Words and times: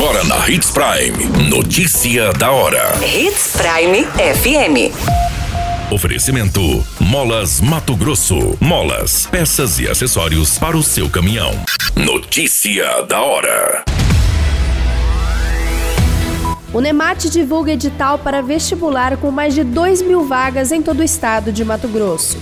Agora 0.00 0.22
na 0.22 0.48
Hits 0.48 0.70
Prime. 0.70 1.50
Notícia 1.50 2.32
da 2.32 2.52
hora. 2.52 2.94
Hits 3.04 3.56
Prime 3.56 4.04
FM. 4.04 4.94
Oferecimento: 5.92 6.86
Molas 7.00 7.60
Mato 7.60 7.96
Grosso. 7.96 8.56
Molas, 8.60 9.26
peças 9.26 9.80
e 9.80 9.88
acessórios 9.88 10.56
para 10.56 10.76
o 10.76 10.84
seu 10.84 11.10
caminhão. 11.10 11.50
Notícia 11.96 13.02
da 13.08 13.20
hora. 13.20 13.84
O 16.72 16.80
Nemate 16.80 17.28
divulga 17.28 17.72
edital 17.72 18.20
para 18.20 18.40
vestibular 18.40 19.16
com 19.16 19.32
mais 19.32 19.52
de 19.52 19.64
2 19.64 20.02
mil 20.02 20.24
vagas 20.28 20.70
em 20.70 20.80
todo 20.80 21.00
o 21.00 21.04
estado 21.04 21.50
de 21.50 21.64
Mato 21.64 21.88
Grosso. 21.88 22.38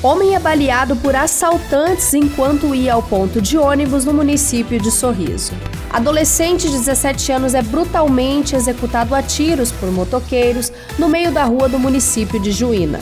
Homem 0.00 0.36
é 0.36 0.38
baleado 0.38 0.94
por 0.94 1.16
assaltantes 1.16 2.14
enquanto 2.14 2.72
ia 2.72 2.92
ao 2.92 3.02
ponto 3.02 3.42
de 3.42 3.58
ônibus 3.58 4.04
no 4.04 4.14
município 4.14 4.80
de 4.80 4.92
Sorriso. 4.92 5.52
Adolescente 5.90 6.68
de 6.68 6.78
17 6.78 7.32
anos 7.32 7.52
é 7.52 7.62
brutalmente 7.62 8.54
executado 8.54 9.12
a 9.12 9.22
tiros 9.22 9.72
por 9.72 9.90
motoqueiros 9.90 10.72
no 10.96 11.08
meio 11.08 11.32
da 11.32 11.42
rua 11.42 11.68
do 11.68 11.80
município 11.80 12.40
de 12.40 12.52
Juína. 12.52 13.00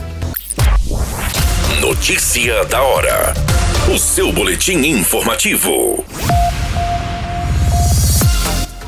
Notícia 1.82 2.64
da 2.64 2.82
hora. 2.82 3.34
O 3.94 3.98
seu 3.98 4.32
boletim 4.32 4.78
informativo. 4.86 6.02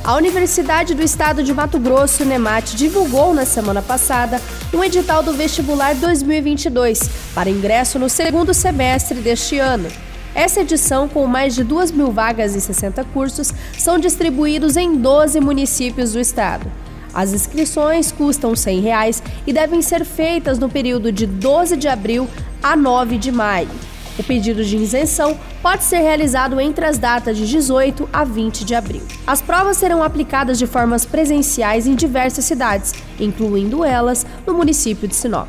A 0.04 0.14
Universidade 0.14 0.94
do 0.94 1.02
Estado 1.02 1.42
de 1.42 1.52
Mato 1.52 1.78
Grosso, 1.78 2.24
NEMAT, 2.24 2.76
divulgou 2.76 3.34
na 3.34 3.44
semana 3.44 3.82
passada 3.82 4.40
um 4.72 4.82
edital 4.82 5.22
do 5.22 5.32
vestibular 5.34 5.94
2022 5.94 7.10
para 7.34 7.50
ingresso 7.50 7.98
no 7.98 8.08
segundo 8.08 8.54
semestre 8.54 9.20
deste 9.20 9.58
ano. 9.58 9.88
Essa 10.34 10.60
edição, 10.60 11.08
com 11.08 11.26
mais 11.26 11.54
de 11.54 11.64
2 11.64 11.90
mil 11.90 12.10
vagas 12.10 12.54
e 12.54 12.60
60 12.60 13.04
cursos, 13.12 13.52
são 13.76 13.98
distribuídos 13.98 14.76
em 14.76 14.96
12 14.96 15.40
municípios 15.40 16.12
do 16.12 16.20
estado. 16.20 16.70
As 17.12 17.32
inscrições 17.32 18.12
custam 18.12 18.54
100 18.54 18.80
reais 18.80 19.22
e 19.46 19.52
devem 19.52 19.82
ser 19.82 20.04
feitas 20.04 20.58
no 20.58 20.68
período 20.70 21.10
de 21.10 21.26
12 21.26 21.76
de 21.76 21.88
abril 21.88 22.28
a 22.62 22.76
9 22.76 23.18
de 23.18 23.32
maio. 23.32 23.68
O 24.18 24.24
pedido 24.24 24.64
de 24.64 24.76
isenção 24.76 25.38
pode 25.62 25.84
ser 25.84 25.98
realizado 25.98 26.60
entre 26.60 26.84
as 26.84 26.98
datas 26.98 27.36
de 27.36 27.46
18 27.46 28.08
a 28.12 28.24
20 28.24 28.64
de 28.64 28.74
abril. 28.74 29.02
As 29.26 29.40
provas 29.40 29.76
serão 29.76 30.02
aplicadas 30.02 30.58
de 30.58 30.66
formas 30.66 31.06
presenciais 31.06 31.86
em 31.86 31.94
diversas 31.94 32.44
cidades, 32.44 32.92
incluindo 33.20 33.84
elas 33.84 34.26
no 34.46 34.54
município 34.54 35.06
de 35.06 35.14
Sinop. 35.14 35.48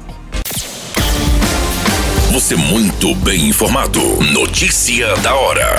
Você 2.32 2.56
muito 2.56 3.16
bem 3.16 3.48
informado. 3.50 4.00
Notícia 4.32 5.16
da 5.18 5.34
hora. 5.34 5.78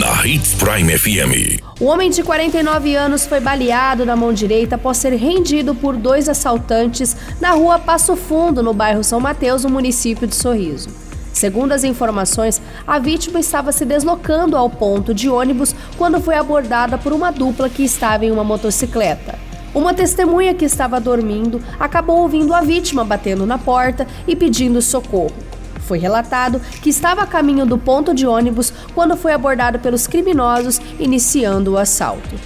Na 0.00 0.26
Hits 0.26 0.54
Prime 0.54 0.96
FM. 0.96 1.62
O 1.78 1.84
homem 1.84 2.08
de 2.08 2.22
49 2.22 2.96
anos 2.96 3.26
foi 3.26 3.38
baleado 3.38 4.06
na 4.06 4.16
mão 4.16 4.32
direita 4.32 4.76
após 4.76 4.96
ser 4.96 5.12
rendido 5.12 5.74
por 5.74 5.94
dois 5.94 6.26
assaltantes 6.28 7.14
na 7.38 7.50
rua 7.50 7.78
Passo 7.78 8.16
Fundo, 8.16 8.62
no 8.62 8.72
bairro 8.72 9.04
São 9.04 9.20
Mateus, 9.20 9.62
no 9.64 9.70
município 9.70 10.26
de 10.26 10.34
Sorriso. 10.34 11.03
Segundo 11.34 11.72
as 11.72 11.82
informações, 11.82 12.62
a 12.86 13.00
vítima 13.00 13.40
estava 13.40 13.72
se 13.72 13.84
deslocando 13.84 14.56
ao 14.56 14.70
ponto 14.70 15.12
de 15.12 15.28
ônibus 15.28 15.74
quando 15.98 16.20
foi 16.20 16.36
abordada 16.36 16.96
por 16.96 17.12
uma 17.12 17.32
dupla 17.32 17.68
que 17.68 17.82
estava 17.82 18.24
em 18.24 18.30
uma 18.30 18.44
motocicleta. 18.44 19.36
Uma 19.74 19.92
testemunha 19.92 20.54
que 20.54 20.64
estava 20.64 21.00
dormindo 21.00 21.60
acabou 21.78 22.20
ouvindo 22.20 22.54
a 22.54 22.60
vítima 22.60 23.04
batendo 23.04 23.44
na 23.44 23.58
porta 23.58 24.06
e 24.28 24.36
pedindo 24.36 24.80
socorro. 24.80 25.34
Foi 25.80 25.98
relatado 25.98 26.60
que 26.80 26.88
estava 26.88 27.22
a 27.22 27.26
caminho 27.26 27.66
do 27.66 27.76
ponto 27.76 28.14
de 28.14 28.28
ônibus 28.28 28.72
quando 28.94 29.16
foi 29.16 29.32
abordado 29.32 29.80
pelos 29.80 30.06
criminosos, 30.06 30.80
iniciando 31.00 31.72
o 31.72 31.78
assalto. 31.78 32.36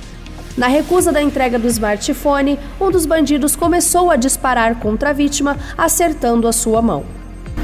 Na 0.57 0.67
recusa 0.67 1.13
da 1.13 1.21
entrega 1.21 1.59
do 1.59 1.69
smartphone, 1.69 2.59
um 2.81 2.91
dos 2.91 3.05
bandidos 3.05 3.55
começou 3.55 4.11
a 4.11 4.17
disparar 4.17 4.77
contra 4.77 5.11
a 5.11 5.13
vítima, 5.13 5.59
acertando 5.77 6.49
a 6.49 6.53
sua 6.53 6.81
mão. 6.81 7.18